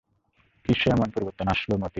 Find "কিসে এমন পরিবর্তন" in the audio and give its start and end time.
0.65-1.47